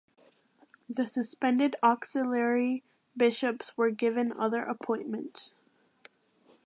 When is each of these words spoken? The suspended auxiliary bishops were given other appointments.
The 0.89 1.05
suspended 1.05 1.75
auxiliary 1.83 2.81
bishops 3.15 3.77
were 3.77 3.91
given 3.91 4.31
other 4.33 4.63
appointments. 4.63 5.53